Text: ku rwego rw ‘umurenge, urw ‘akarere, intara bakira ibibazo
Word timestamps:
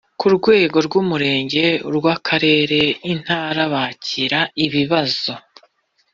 ku 0.19 0.27
rwego 0.35 0.77
rw 0.85 0.93
‘umurenge, 1.01 1.63
urw 1.87 2.05
‘akarere, 2.15 2.81
intara 3.11 3.61
bakira 3.73 4.39
ibibazo 4.65 5.33